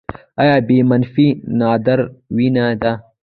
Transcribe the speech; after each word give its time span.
اې 0.43 0.51
بي 0.67 0.77
منفي 0.89 1.27
نادره 1.59 2.05
وینه 2.37 2.65
ده 2.81 2.91